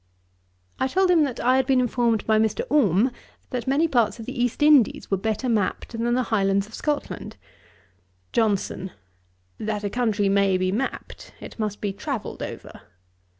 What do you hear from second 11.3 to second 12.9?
it must be travelled over.'